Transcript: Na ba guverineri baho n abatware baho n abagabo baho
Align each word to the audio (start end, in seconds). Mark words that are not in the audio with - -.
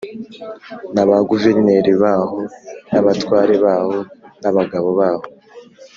Na 0.95 1.03
ba 1.09 1.17
guverineri 1.29 1.93
baho 2.01 2.39
n 2.91 2.93
abatware 2.99 3.53
baho 3.65 3.97
n 4.41 4.43
abagabo 4.51 4.89
baho 4.99 5.25